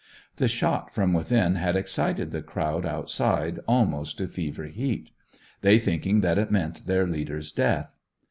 [0.37, 5.11] The shot from within had excited the crowd outside almost to fever heat;
[5.61, 7.93] they thinking that it meant their leaders' death.